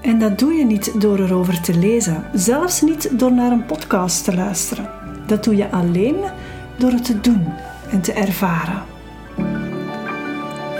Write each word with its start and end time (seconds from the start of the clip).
En 0.00 0.18
dat 0.18 0.38
doe 0.38 0.52
je 0.52 0.64
niet 0.64 1.00
door 1.00 1.18
erover 1.18 1.60
te 1.60 1.78
lezen, 1.78 2.24
zelfs 2.32 2.80
niet 2.80 3.18
door 3.18 3.32
naar 3.32 3.52
een 3.52 3.66
podcast 3.66 4.24
te 4.24 4.34
luisteren. 4.34 4.90
Dat 5.26 5.44
doe 5.44 5.56
je 5.56 5.70
alleen 5.70 6.16
door 6.78 6.90
het 6.90 7.04
te 7.04 7.20
doen 7.20 7.46
en 7.90 8.00
te 8.00 8.12
ervaren. 8.12 8.82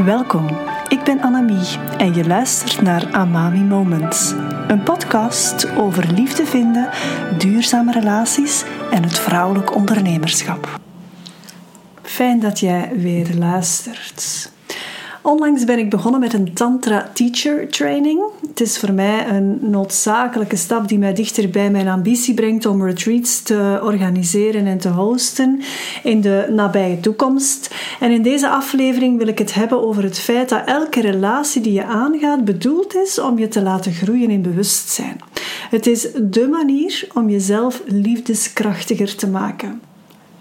Welkom, 0.05 0.47
ik 0.89 1.03
ben 1.05 1.21
Annemie 1.21 1.79
en 1.99 2.15
je 2.15 2.27
luistert 2.27 2.83
naar 2.83 3.13
Amami 3.13 3.61
Moments. 3.61 4.35
Een 4.69 4.83
podcast 4.83 5.71
over 5.77 6.13
liefde 6.13 6.47
vinden, 6.47 6.89
duurzame 7.39 7.93
relaties 7.93 8.65
en 8.91 9.03
het 9.03 9.19
vrouwelijk 9.19 9.75
ondernemerschap. 9.75 10.81
Fijn 12.03 12.41
dat 12.41 12.59
jij 12.59 12.91
weer 12.95 13.35
luistert. 13.35 14.50
Onlangs 15.23 15.65
ben 15.65 15.79
ik 15.79 15.91
begonnen 15.91 16.21
met 16.21 16.33
een 16.33 16.53
Tantra 16.53 17.11
Teacher 17.13 17.69
Training. 17.69 18.21
Het 18.49 18.61
is 18.61 18.79
voor 18.79 18.93
mij 18.93 19.29
een 19.29 19.59
noodzakelijke 19.71 20.57
stap 20.57 20.89
die 20.89 20.99
mij 20.99 21.15
dichter 21.15 21.51
bij 21.51 21.71
mijn 21.71 21.89
ambitie 21.89 22.35
brengt 22.35 22.67
om 22.67 22.85
retreats 22.85 23.43
te 23.43 23.81
organiseren 23.83 24.67
en 24.67 24.79
te 24.79 24.89
hosten 24.89 25.61
in 26.03 26.21
de 26.21 26.47
nabije 26.51 27.01
toekomst. 27.01 27.75
En 28.01 28.11
in 28.11 28.23
deze 28.23 28.49
aflevering 28.49 29.19
wil 29.19 29.29
ik 29.29 29.39
het 29.39 29.55
hebben 29.55 29.83
over 29.83 30.03
het 30.03 30.19
feit 30.19 30.49
dat 30.49 30.67
elke 30.67 31.01
relatie 31.01 31.63
die 31.63 31.73
je 31.73 31.85
aangaat 31.85 32.45
bedoeld 32.45 32.95
is 32.95 33.19
om 33.19 33.39
je 33.39 33.49
te 33.49 33.63
laten 33.63 33.93
groeien 33.93 34.31
in 34.31 34.43
bewustzijn. 34.43 35.21
Het 35.71 35.87
is 35.87 36.09
de 36.23 36.49
manier 36.49 37.09
om 37.15 37.31
jezelf 37.31 37.83
liefdeskrachtiger 37.87 39.17
te 39.17 39.29
maken. 39.29 39.90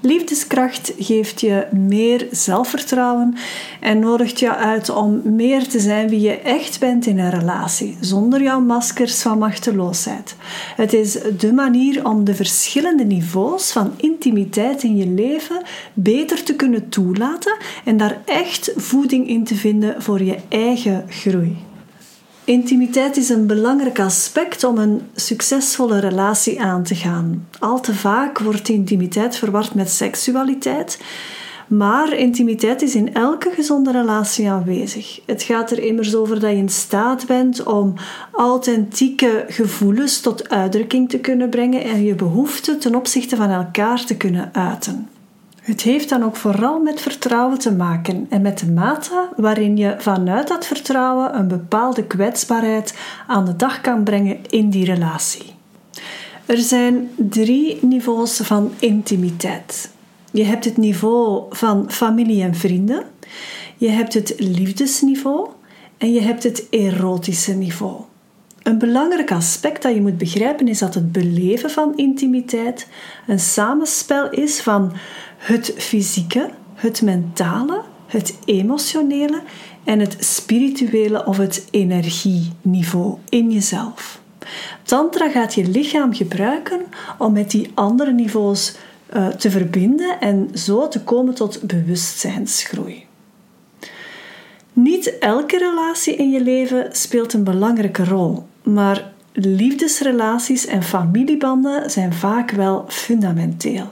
Liefdeskracht 0.01 0.93
geeft 0.97 1.41
je 1.41 1.67
meer 1.71 2.27
zelfvertrouwen 2.31 3.35
en 3.79 3.99
nodigt 3.99 4.39
je 4.39 4.55
uit 4.55 4.89
om 4.89 5.21
meer 5.23 5.67
te 5.67 5.79
zijn 5.79 6.09
wie 6.09 6.19
je 6.19 6.37
echt 6.37 6.79
bent 6.79 7.05
in 7.05 7.19
een 7.19 7.29
relatie, 7.29 7.97
zonder 7.99 8.43
jouw 8.43 8.59
maskers 8.59 9.21
van 9.21 9.37
machteloosheid. 9.37 10.35
Het 10.75 10.93
is 10.93 11.17
de 11.37 11.53
manier 11.53 12.05
om 12.05 12.23
de 12.23 12.35
verschillende 12.35 13.03
niveaus 13.03 13.71
van 13.71 13.91
intimiteit 13.97 14.83
in 14.83 14.97
je 14.97 15.07
leven 15.07 15.61
beter 15.93 16.43
te 16.43 16.55
kunnen 16.55 16.89
toelaten 16.89 17.57
en 17.85 17.97
daar 17.97 18.21
echt 18.25 18.71
voeding 18.75 19.27
in 19.27 19.43
te 19.43 19.55
vinden 19.55 20.01
voor 20.01 20.23
je 20.23 20.37
eigen 20.49 21.05
groei. 21.09 21.68
Intimiteit 22.49 23.17
is 23.17 23.29
een 23.29 23.47
belangrijk 23.47 23.99
aspect 23.99 24.63
om 24.63 24.77
een 24.77 25.01
succesvolle 25.15 25.99
relatie 25.99 26.61
aan 26.61 26.83
te 26.83 26.95
gaan. 26.95 27.47
Al 27.59 27.79
te 27.79 27.93
vaak 27.93 28.39
wordt 28.39 28.69
intimiteit 28.69 29.35
verward 29.35 29.73
met 29.73 29.89
seksualiteit, 29.89 31.01
maar 31.67 32.13
intimiteit 32.13 32.81
is 32.81 32.95
in 32.95 33.13
elke 33.13 33.49
gezonde 33.49 33.91
relatie 33.91 34.49
aanwezig. 34.49 35.19
Het 35.25 35.43
gaat 35.43 35.71
er 35.71 35.79
immers 35.83 36.15
over 36.15 36.39
dat 36.39 36.49
je 36.49 36.57
in 36.57 36.69
staat 36.69 37.27
bent 37.27 37.63
om 37.63 37.93
authentieke 38.31 39.45
gevoelens 39.47 40.19
tot 40.21 40.49
uitdrukking 40.49 41.09
te 41.09 41.19
kunnen 41.19 41.49
brengen 41.49 41.83
en 41.83 42.03
je 42.03 42.15
behoeften 42.15 42.79
ten 42.79 42.95
opzichte 42.95 43.35
van 43.35 43.49
elkaar 43.49 44.05
te 44.05 44.17
kunnen 44.17 44.49
uiten. 44.53 45.09
Het 45.61 45.81
heeft 45.81 46.09
dan 46.09 46.23
ook 46.23 46.35
vooral 46.35 46.79
met 46.79 47.01
vertrouwen 47.01 47.59
te 47.59 47.71
maken 47.71 48.25
en 48.29 48.41
met 48.41 48.59
de 48.59 48.71
mate 48.71 49.29
waarin 49.35 49.77
je 49.77 49.95
vanuit 49.97 50.47
dat 50.47 50.65
vertrouwen 50.65 51.37
een 51.37 51.47
bepaalde 51.47 52.03
kwetsbaarheid 52.03 52.97
aan 53.27 53.45
de 53.45 53.55
dag 53.55 53.81
kan 53.81 54.03
brengen 54.03 54.37
in 54.49 54.69
die 54.69 54.85
relatie. 54.85 55.53
Er 56.45 56.57
zijn 56.57 57.09
drie 57.15 57.77
niveaus 57.81 58.37
van 58.37 58.71
intimiteit. 58.79 59.91
Je 60.31 60.43
hebt 60.43 60.65
het 60.65 60.77
niveau 60.77 61.45
van 61.49 61.91
familie 61.91 62.43
en 62.43 62.55
vrienden, 62.55 63.03
je 63.77 63.89
hebt 63.89 64.13
het 64.13 64.33
liefdesniveau 64.37 65.49
en 65.97 66.13
je 66.13 66.21
hebt 66.21 66.43
het 66.43 66.67
erotische 66.69 67.53
niveau. 67.53 68.01
Een 68.69 68.77
belangrijk 68.77 69.31
aspect 69.31 69.81
dat 69.81 69.93
je 69.93 70.01
moet 70.01 70.17
begrijpen 70.17 70.67
is 70.67 70.79
dat 70.79 70.93
het 70.93 71.11
beleven 71.11 71.69
van 71.69 71.97
intimiteit 71.97 72.87
een 73.27 73.39
samenspel 73.39 74.29
is 74.29 74.61
van 74.61 74.93
het 75.37 75.73
fysieke, 75.77 76.49
het 76.73 77.01
mentale, 77.01 77.81
het 78.07 78.37
emotionele 78.45 79.41
en 79.83 79.99
het 79.99 80.17
spirituele 80.19 81.25
of 81.25 81.37
het 81.37 81.67
energieniveau 81.71 83.17
in 83.29 83.51
jezelf. 83.51 84.21
Tantra 84.83 85.29
gaat 85.29 85.53
je 85.53 85.67
lichaam 85.67 86.13
gebruiken 86.13 86.81
om 87.17 87.33
met 87.33 87.51
die 87.51 87.71
andere 87.73 88.11
niveaus 88.11 88.75
uh, 89.13 89.27
te 89.27 89.51
verbinden 89.51 90.19
en 90.19 90.49
zo 90.53 90.87
te 90.87 91.03
komen 91.03 91.33
tot 91.33 91.61
bewustzijnsgroei. 91.61 93.05
Niet 94.73 95.17
elke 95.19 95.57
relatie 95.57 96.15
in 96.15 96.29
je 96.29 96.41
leven 96.41 96.87
speelt 96.91 97.33
een 97.33 97.43
belangrijke 97.43 98.03
rol, 98.03 98.47
maar 98.73 99.11
liefdesrelaties 99.33 100.65
en 100.65 100.83
familiebanden 100.83 101.89
zijn 101.89 102.13
vaak 102.13 102.51
wel 102.51 102.85
fundamenteel. 102.87 103.87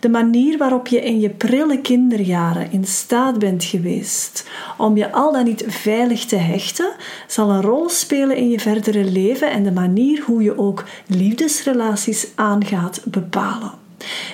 De 0.00 0.08
manier 0.08 0.58
waarop 0.58 0.86
je 0.86 1.02
in 1.02 1.20
je 1.20 1.30
prille 1.30 1.80
kinderjaren 1.80 2.72
in 2.72 2.84
staat 2.84 3.38
bent 3.38 3.64
geweest 3.64 4.48
om 4.78 4.96
je 4.96 5.12
al 5.12 5.32
dan 5.32 5.44
niet 5.44 5.64
veilig 5.66 6.24
te 6.24 6.36
hechten, 6.36 6.92
zal 7.26 7.50
een 7.50 7.62
rol 7.62 7.88
spelen 7.88 8.36
in 8.36 8.50
je 8.50 8.60
verdere 8.60 9.04
leven 9.04 9.50
en 9.50 9.62
de 9.62 9.72
manier 9.72 10.22
hoe 10.22 10.42
je 10.42 10.58
ook 10.58 10.84
liefdesrelaties 11.06 12.26
aangaat 12.34 13.02
bepalen. 13.04 13.85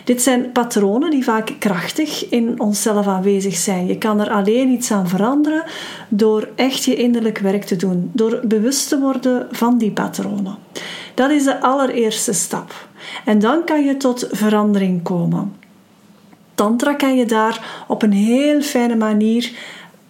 Dit 0.05 0.23
zijn 0.23 0.53
patronen 0.53 1.11
die 1.11 1.25
vaak 1.25 1.55
krachtig 1.59 2.29
in 2.29 2.61
onszelf 2.61 3.07
aanwezig 3.07 3.57
zijn. 3.57 3.87
Je 3.87 3.99
kan 3.99 4.21
er 4.21 4.31
alleen 4.31 4.69
iets 4.69 4.91
aan 4.91 5.09
veranderen 5.09 5.63
door 6.09 6.49
echt 6.55 6.85
je 6.85 6.95
innerlijk 6.95 7.39
werk 7.39 7.65
te 7.65 7.77
doen, 7.77 8.11
door 8.13 8.41
bewust 8.45 8.89
te 8.89 8.99
worden 8.99 9.49
van 9.51 9.79
die 9.79 9.91
patronen. 9.91 10.57
Dat 11.15 11.31
is 11.31 11.45
de 11.45 11.61
allereerste 11.61 12.33
stap. 12.33 12.89
En 13.25 13.39
dan 13.39 13.65
kan 13.65 13.85
je 13.85 13.97
tot 13.97 14.29
verandering 14.31 15.03
komen. 15.03 15.55
Tantra 16.55 16.95
kan 16.95 17.17
je 17.17 17.27
daar 17.27 17.85
op 17.89 18.03
een 18.03 18.13
heel 18.13 18.63
fijne 18.63 18.97
manier 18.97 19.53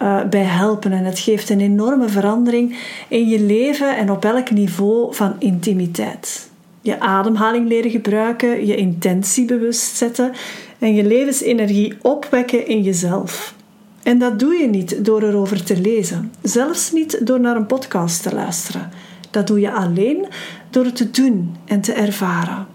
uh, 0.01 0.23
bij 0.23 0.43
helpen. 0.43 0.91
En 0.91 1.03
het 1.03 1.19
geeft 1.19 1.49
een 1.49 1.61
enorme 1.61 2.09
verandering 2.09 2.77
in 3.07 3.27
je 3.27 3.39
leven 3.39 3.97
en 3.97 4.11
op 4.11 4.25
elk 4.25 4.51
niveau 4.51 5.15
van 5.15 5.35
intimiteit. 5.39 6.51
Je 6.83 6.99
ademhaling 6.99 7.67
leren 7.67 7.91
gebruiken, 7.91 8.65
je 8.65 8.75
intentie 8.75 9.45
bewust 9.45 9.95
zetten 9.95 10.31
en 10.79 10.93
je 10.95 11.03
levensenergie 11.03 11.93
opwekken 12.01 12.67
in 12.67 12.81
jezelf. 12.81 13.55
En 14.03 14.17
dat 14.17 14.39
doe 14.39 14.53
je 14.53 14.67
niet 14.67 15.05
door 15.05 15.23
erover 15.23 15.63
te 15.63 15.81
lezen, 15.81 16.31
zelfs 16.41 16.91
niet 16.91 17.25
door 17.25 17.39
naar 17.39 17.55
een 17.55 17.65
podcast 17.65 18.23
te 18.23 18.33
luisteren. 18.33 18.91
Dat 19.31 19.47
doe 19.47 19.59
je 19.59 19.71
alleen 19.71 20.25
door 20.69 20.85
het 20.85 20.95
te 20.95 21.11
doen 21.11 21.55
en 21.65 21.81
te 21.81 21.93
ervaren. 21.93 22.67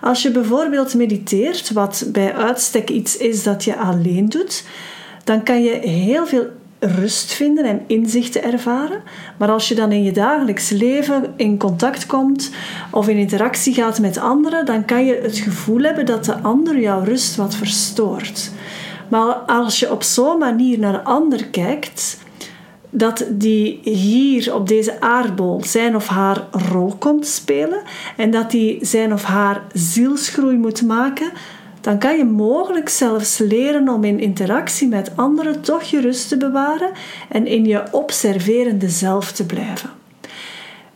Als 0.00 0.22
je 0.22 0.30
bijvoorbeeld 0.30 0.94
mediteert, 0.94 1.72
wat 1.72 2.08
bij 2.12 2.34
uitstek 2.34 2.90
iets 2.90 3.16
is 3.16 3.42
dat 3.42 3.64
je 3.64 3.76
alleen 3.76 4.28
doet, 4.28 4.64
dan 5.24 5.42
kan 5.42 5.62
je 5.62 5.78
heel 5.88 6.26
veel 6.26 6.46
rust 6.80 7.32
vinden 7.32 7.64
en 7.64 7.82
inzichten 7.86 8.42
ervaren. 8.42 9.02
Maar 9.36 9.50
als 9.50 9.68
je 9.68 9.74
dan 9.74 9.92
in 9.92 10.02
je 10.02 10.12
dagelijks 10.12 10.70
leven 10.70 11.32
in 11.36 11.58
contact 11.58 12.06
komt 12.06 12.50
of 12.90 13.08
in 13.08 13.16
interactie 13.16 13.74
gaat 13.74 14.00
met 14.00 14.18
anderen, 14.18 14.66
dan 14.66 14.84
kan 14.84 15.04
je 15.04 15.20
het 15.22 15.38
gevoel 15.38 15.82
hebben 15.82 16.06
dat 16.06 16.24
de 16.24 16.38
ander 16.38 16.80
jouw 16.80 17.04
rust 17.04 17.36
wat 17.36 17.54
verstoort. 17.54 18.50
Maar 19.08 19.34
als 19.34 19.78
je 19.78 19.92
op 19.92 20.02
zo'n 20.02 20.38
manier 20.38 20.78
naar 20.78 20.92
de 20.92 21.04
ander 21.04 21.46
kijkt, 21.46 22.18
dat 22.90 23.24
die 23.30 23.80
hier 23.82 24.54
op 24.54 24.68
deze 24.68 25.00
aardbol 25.00 25.64
zijn 25.64 25.96
of 25.96 26.06
haar 26.06 26.44
rol 26.50 26.94
komt 26.98 27.26
spelen 27.26 27.82
en 28.16 28.30
dat 28.30 28.50
die 28.50 28.78
zijn 28.80 29.12
of 29.12 29.22
haar 29.22 29.62
zielsgroei 29.72 30.56
moet 30.56 30.82
maken, 30.82 31.30
dan 31.80 31.98
kan 31.98 32.16
je 32.16 32.24
mogelijk 32.24 32.88
zelfs 32.88 33.38
leren 33.38 33.88
om 33.88 34.04
in 34.04 34.20
interactie 34.20 34.88
met 34.88 35.16
anderen 35.16 35.60
toch 35.60 35.82
je 35.82 36.00
rust 36.00 36.28
te 36.28 36.36
bewaren 36.36 36.90
en 37.28 37.46
in 37.46 37.64
je 37.64 37.82
observerende 37.90 38.88
zelf 38.88 39.32
te 39.32 39.46
blijven. 39.46 39.90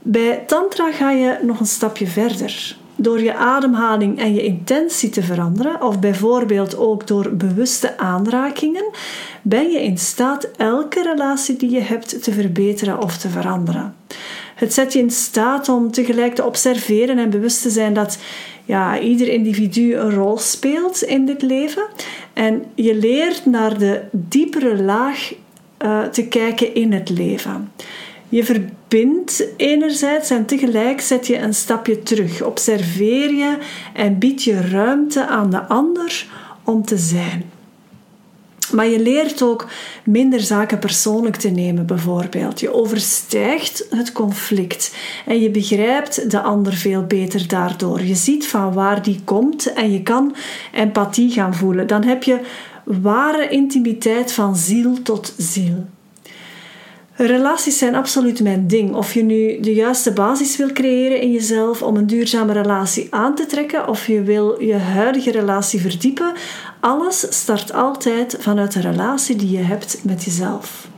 Bij 0.02 0.42
Tantra 0.46 0.92
ga 0.92 1.10
je 1.10 1.38
nog 1.42 1.60
een 1.60 1.66
stapje 1.66 2.06
verder. 2.06 2.76
Door 2.96 3.22
je 3.22 3.34
ademhaling 3.34 4.18
en 4.18 4.34
je 4.34 4.42
intentie 4.42 5.10
te 5.10 5.22
veranderen, 5.22 5.82
of 5.82 6.00
bijvoorbeeld 6.00 6.76
ook 6.76 7.06
door 7.06 7.30
bewuste 7.32 7.98
aanrakingen, 7.98 8.84
ben 9.42 9.70
je 9.70 9.82
in 9.82 9.98
staat 9.98 10.48
elke 10.56 11.02
relatie 11.02 11.56
die 11.56 11.70
je 11.70 11.80
hebt 11.80 12.22
te 12.22 12.32
verbeteren 12.32 13.02
of 13.02 13.16
te 13.16 13.28
veranderen. 13.28 13.94
Het 14.64 14.72
zet 14.72 14.92
je 14.92 14.98
in 14.98 15.10
staat 15.10 15.68
om 15.68 15.90
tegelijk 15.90 16.34
te 16.34 16.44
observeren 16.44 17.18
en 17.18 17.30
bewust 17.30 17.62
te 17.62 17.70
zijn 17.70 17.94
dat 17.94 18.18
ja, 18.64 18.98
ieder 18.98 19.28
individu 19.28 19.94
een 19.94 20.14
rol 20.14 20.38
speelt 20.38 21.02
in 21.02 21.26
dit 21.26 21.42
leven. 21.42 21.86
En 22.32 22.64
je 22.74 22.94
leert 22.94 23.46
naar 23.46 23.78
de 23.78 24.02
diepere 24.10 24.82
laag 24.82 25.32
uh, 25.84 26.02
te 26.02 26.28
kijken 26.28 26.74
in 26.74 26.92
het 26.92 27.10
leven. 27.10 27.72
Je 28.28 28.44
verbindt 28.44 29.44
enerzijds 29.56 30.30
en 30.30 30.46
tegelijk 30.46 31.00
zet 31.00 31.26
je 31.26 31.38
een 31.38 31.54
stapje 31.54 32.02
terug. 32.02 32.42
Observeer 32.42 33.34
je 33.34 33.56
en 33.94 34.18
bied 34.18 34.42
je 34.42 34.60
ruimte 34.60 35.26
aan 35.26 35.50
de 35.50 35.62
ander 35.62 36.26
om 36.64 36.84
te 36.84 36.96
zijn. 36.96 37.53
Maar 38.72 38.86
je 38.86 39.00
leert 39.00 39.42
ook 39.42 39.66
minder 40.04 40.40
zaken 40.40 40.78
persoonlijk 40.78 41.36
te 41.36 41.48
nemen, 41.48 41.86
bijvoorbeeld. 41.86 42.60
Je 42.60 42.74
overstijgt 42.74 43.86
het 43.90 44.12
conflict 44.12 44.96
en 45.26 45.40
je 45.40 45.50
begrijpt 45.50 46.30
de 46.30 46.40
ander 46.40 46.72
veel 46.72 47.02
beter 47.02 47.48
daardoor. 47.48 48.02
Je 48.02 48.14
ziet 48.14 48.46
van 48.46 48.72
waar 48.72 49.02
die 49.02 49.20
komt 49.24 49.72
en 49.72 49.92
je 49.92 50.02
kan 50.02 50.34
empathie 50.72 51.30
gaan 51.30 51.54
voelen. 51.54 51.86
Dan 51.86 52.04
heb 52.04 52.22
je 52.22 52.40
ware 52.84 53.48
intimiteit 53.48 54.32
van 54.32 54.56
ziel 54.56 55.02
tot 55.02 55.34
ziel. 55.36 55.84
Relaties 57.16 57.78
zijn 57.78 57.94
absoluut 57.94 58.42
mijn 58.42 58.66
ding. 58.66 58.94
Of 58.94 59.14
je 59.14 59.22
nu 59.22 59.60
de 59.60 59.74
juiste 59.74 60.12
basis 60.12 60.56
wil 60.56 60.72
creëren 60.72 61.20
in 61.20 61.32
jezelf 61.32 61.82
om 61.82 61.96
een 61.96 62.06
duurzame 62.06 62.52
relatie 62.52 63.06
aan 63.10 63.34
te 63.34 63.46
trekken, 63.46 63.88
of 63.88 64.06
je 64.06 64.22
wil 64.22 64.62
je 64.62 64.74
huidige 64.74 65.30
relatie 65.30 65.80
verdiepen, 65.80 66.32
alles 66.80 67.26
start 67.28 67.72
altijd 67.72 68.36
vanuit 68.40 68.72
de 68.72 68.80
relatie 68.80 69.36
die 69.36 69.50
je 69.50 69.62
hebt 69.62 70.00
met 70.04 70.24
jezelf. 70.24 70.88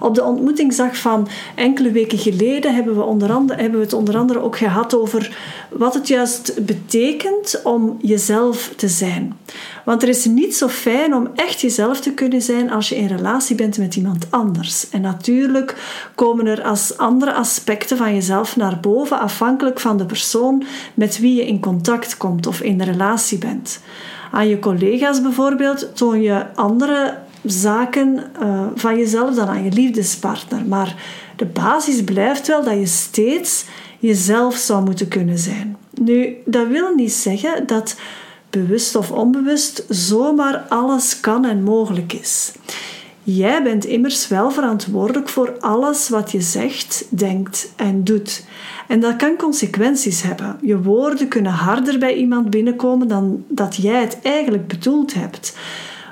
Op 0.00 0.14
de 0.14 0.24
ontmoetingsdag 0.24 0.96
van 0.96 1.28
enkele 1.54 1.90
weken 1.90 2.18
geleden 2.18 2.74
hebben 2.74 2.94
we, 2.94 3.02
onder 3.02 3.32
andere, 3.32 3.60
hebben 3.60 3.78
we 3.78 3.84
het 3.84 3.94
onder 3.94 4.16
andere 4.16 4.38
ook 4.38 4.56
gehad 4.56 4.94
over 4.94 5.36
wat 5.70 5.94
het 5.94 6.08
juist 6.08 6.66
betekent 6.66 7.60
om 7.64 7.96
jezelf 8.00 8.72
te 8.76 8.88
zijn. 8.88 9.36
Want 9.84 10.02
er 10.02 10.08
is 10.08 10.24
niet 10.24 10.56
zo 10.56 10.68
fijn 10.68 11.14
om 11.14 11.28
echt 11.34 11.60
jezelf 11.60 12.00
te 12.00 12.12
kunnen 12.12 12.42
zijn 12.42 12.70
als 12.70 12.88
je 12.88 12.96
in 12.96 13.06
relatie 13.06 13.56
bent 13.56 13.78
met 13.78 13.96
iemand 13.96 14.26
anders. 14.30 14.90
En 14.90 15.00
natuurlijk 15.00 15.76
komen 16.14 16.46
er 16.46 16.62
als 16.62 16.96
andere 16.96 17.32
aspecten 17.32 17.96
van 17.96 18.14
jezelf 18.14 18.56
naar 18.56 18.80
boven, 18.80 19.18
afhankelijk 19.18 19.80
van 19.80 19.96
de 19.96 20.06
persoon 20.06 20.64
met 20.94 21.18
wie 21.18 21.34
je 21.34 21.46
in 21.46 21.60
contact 21.60 22.16
komt 22.16 22.46
of 22.46 22.60
in 22.60 22.82
relatie 22.82 23.38
bent. 23.38 23.80
Aan 24.30 24.48
je 24.48 24.58
collega's 24.58 25.22
bijvoorbeeld 25.22 25.96
toon 25.96 26.22
je 26.22 26.54
andere 26.54 27.18
zaken 27.44 28.24
uh, 28.42 28.66
van 28.74 28.98
jezelf 28.98 29.34
dan 29.34 29.48
aan 29.48 29.64
je 29.64 29.72
liefdespartner. 29.72 30.64
Maar 30.66 30.96
de 31.36 31.46
basis 31.46 32.04
blijft 32.04 32.46
wel 32.46 32.64
dat 32.64 32.74
je 32.74 32.86
steeds 32.86 33.64
jezelf 33.98 34.56
zou 34.56 34.84
moeten 34.84 35.08
kunnen 35.08 35.38
zijn. 35.38 35.76
Nu, 35.90 36.36
dat 36.44 36.68
wil 36.68 36.94
niet 36.94 37.12
zeggen 37.12 37.66
dat 37.66 37.96
bewust 38.50 38.96
of 38.96 39.10
onbewust 39.10 39.84
zomaar 39.88 40.56
alles 40.68 41.20
kan 41.20 41.44
en 41.44 41.62
mogelijk 41.62 42.12
is. 42.12 42.52
Jij 43.22 43.62
bent 43.62 43.84
immers 43.84 44.28
wel 44.28 44.50
verantwoordelijk 44.50 45.28
voor 45.28 45.56
alles 45.60 46.08
wat 46.08 46.30
je 46.30 46.40
zegt, 46.40 47.06
denkt 47.08 47.72
en 47.76 48.04
doet. 48.04 48.44
En 48.88 49.00
dat 49.00 49.16
kan 49.16 49.36
consequenties 49.36 50.22
hebben. 50.22 50.58
Je 50.62 50.82
woorden 50.82 51.28
kunnen 51.28 51.52
harder 51.52 51.98
bij 51.98 52.14
iemand 52.14 52.50
binnenkomen 52.50 53.08
dan 53.08 53.44
dat 53.48 53.76
jij 53.76 54.00
het 54.00 54.18
eigenlijk 54.22 54.66
bedoeld 54.66 55.14
hebt. 55.14 55.56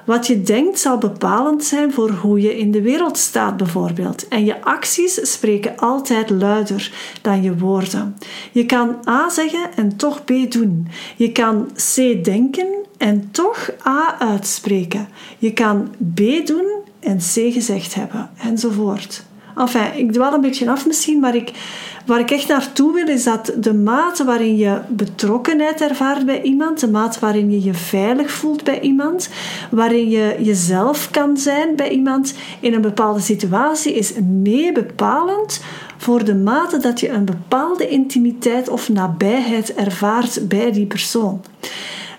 Wat 0.06 0.26
je 0.26 0.42
denkt 0.42 0.78
zal 0.78 0.98
bepalend 0.98 1.64
zijn 1.64 1.92
voor 1.92 2.10
hoe 2.10 2.40
je 2.40 2.58
in 2.58 2.70
de 2.70 2.82
wereld 2.82 3.18
staat, 3.18 3.56
bijvoorbeeld. 3.56 4.28
En 4.28 4.44
je 4.44 4.62
acties 4.62 5.32
spreken 5.32 5.76
altijd 5.76 6.30
luider 6.30 6.92
dan 7.22 7.42
je 7.42 7.58
woorden. 7.58 8.16
Je 8.52 8.66
kan 8.66 8.96
A 9.08 9.28
zeggen 9.28 9.68
en 9.76 9.96
toch 9.96 10.24
B 10.24 10.32
doen. 10.48 10.88
Je 11.16 11.32
kan 11.32 11.70
C 11.94 12.24
denken 12.24 12.66
en 12.98 13.30
toch 13.30 13.70
A 13.86 14.18
uitspreken. 14.18 15.08
Je 15.38 15.52
kan 15.52 15.94
B 16.14 16.20
doen 16.44 16.66
en 17.00 17.18
C 17.18 17.32
gezegd 17.32 17.94
hebben, 17.94 18.30
enzovoort. 18.36 19.24
Enfin, 19.56 19.96
ik 19.96 20.12
dwaal 20.12 20.32
een 20.32 20.40
beetje 20.40 20.70
af 20.70 20.86
misschien, 20.86 21.20
maar 21.20 21.34
ik, 21.34 21.52
waar 22.06 22.20
ik 22.20 22.30
echt 22.30 22.48
naartoe 22.48 22.92
wil 22.92 23.08
is 23.08 23.24
dat 23.24 23.52
de 23.56 23.74
mate 23.74 24.24
waarin 24.24 24.56
je 24.56 24.80
betrokkenheid 24.88 25.80
ervaart 25.80 26.26
bij 26.26 26.42
iemand, 26.42 26.80
de 26.80 26.90
mate 26.90 27.20
waarin 27.20 27.50
je 27.50 27.62
je 27.62 27.74
veilig 27.74 28.30
voelt 28.30 28.64
bij 28.64 28.80
iemand, 28.80 29.28
waarin 29.70 30.08
je 30.08 30.36
jezelf 30.40 31.10
kan 31.10 31.36
zijn 31.36 31.76
bij 31.76 31.88
iemand 31.88 32.34
in 32.60 32.74
een 32.74 32.80
bepaalde 32.80 33.20
situatie, 33.20 33.94
is 33.94 34.12
mee 34.22 34.72
bepalend 34.72 35.60
voor 35.96 36.24
de 36.24 36.34
mate 36.34 36.78
dat 36.78 37.00
je 37.00 37.08
een 37.08 37.24
bepaalde 37.24 37.88
intimiteit 37.88 38.68
of 38.68 38.88
nabijheid 38.88 39.74
ervaart 39.74 40.48
bij 40.48 40.72
die 40.72 40.86
persoon. 40.86 41.40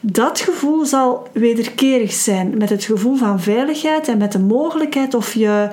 Dat 0.01 0.39
gevoel 0.39 0.86
zal 0.86 1.28
wederkerig 1.34 2.13
zijn 2.13 2.57
met 2.57 2.69
het 2.69 2.84
gevoel 2.84 3.16
van 3.16 3.42
veiligheid 3.42 4.07
en 4.07 4.18
met 4.18 4.31
de 4.31 4.39
mogelijkheid 4.39 5.13
of 5.13 5.34
je 5.34 5.69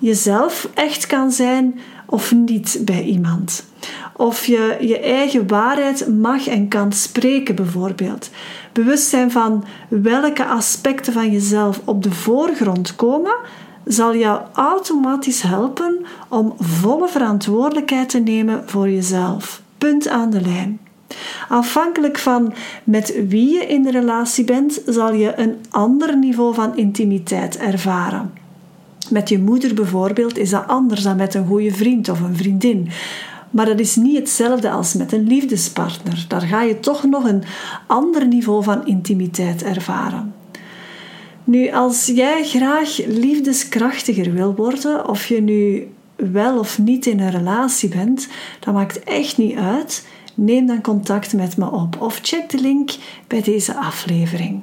jezelf 0.00 0.68
echt 0.74 1.06
kan 1.06 1.30
zijn 1.30 1.80
of 2.06 2.32
niet 2.32 2.78
bij 2.84 3.02
iemand. 3.02 3.64
Of 4.16 4.46
je 4.46 4.76
je 4.80 4.98
eigen 5.00 5.48
waarheid 5.48 6.08
mag 6.18 6.46
en 6.46 6.68
kan 6.68 6.92
spreken, 6.92 7.54
bijvoorbeeld. 7.54 8.30
Bewustzijn 8.72 9.30
van 9.30 9.64
welke 9.88 10.44
aspecten 10.44 11.12
van 11.12 11.30
jezelf 11.30 11.80
op 11.84 12.02
de 12.02 12.12
voorgrond 12.12 12.96
komen, 12.96 13.36
zal 13.84 14.16
jou 14.16 14.40
automatisch 14.52 15.42
helpen 15.42 16.06
om 16.28 16.54
volle 16.58 17.08
verantwoordelijkheid 17.08 18.08
te 18.08 18.18
nemen 18.18 18.62
voor 18.66 18.90
jezelf. 18.90 19.62
Punt 19.78 20.08
aan 20.08 20.30
de 20.30 20.40
lijn. 20.40 20.80
Afhankelijk 21.48 22.18
van 22.18 22.52
met 22.84 23.14
wie 23.28 23.54
je 23.54 23.66
in 23.66 23.82
de 23.82 23.90
relatie 23.90 24.44
bent, 24.44 24.82
zal 24.86 25.12
je 25.12 25.38
een 25.38 25.56
ander 25.70 26.16
niveau 26.16 26.54
van 26.54 26.76
intimiteit 26.76 27.56
ervaren. 27.56 28.39
Met 29.10 29.28
je 29.28 29.38
moeder 29.38 29.74
bijvoorbeeld 29.74 30.38
is 30.38 30.50
dat 30.50 30.66
anders 30.66 31.02
dan 31.02 31.16
met 31.16 31.34
een 31.34 31.46
goede 31.46 31.74
vriend 31.74 32.08
of 32.08 32.20
een 32.20 32.36
vriendin. 32.36 32.88
Maar 33.50 33.66
dat 33.66 33.80
is 33.80 33.96
niet 33.96 34.16
hetzelfde 34.16 34.70
als 34.70 34.94
met 34.94 35.12
een 35.12 35.26
liefdespartner. 35.26 36.24
Daar 36.28 36.40
ga 36.40 36.62
je 36.62 36.80
toch 36.80 37.04
nog 37.04 37.24
een 37.24 37.42
ander 37.86 38.26
niveau 38.26 38.62
van 38.62 38.86
intimiteit 38.86 39.62
ervaren. 39.62 40.34
Nu, 41.44 41.70
als 41.70 42.06
jij 42.06 42.44
graag 42.44 43.06
liefdeskrachtiger 43.06 44.32
wil 44.32 44.54
worden, 44.54 45.08
of 45.08 45.26
je 45.26 45.42
nu 45.42 45.88
wel 46.16 46.58
of 46.58 46.78
niet 46.78 47.06
in 47.06 47.20
een 47.20 47.30
relatie 47.30 47.88
bent, 47.88 48.28
dat 48.60 48.74
maakt 48.74 49.04
echt 49.04 49.38
niet 49.38 49.56
uit. 49.56 50.06
Neem 50.34 50.66
dan 50.66 50.80
contact 50.80 51.32
met 51.32 51.56
me 51.56 51.70
op 51.70 52.00
of 52.00 52.18
check 52.22 52.50
de 52.50 52.60
link 52.60 52.90
bij 53.26 53.42
deze 53.42 53.74
aflevering. 53.74 54.62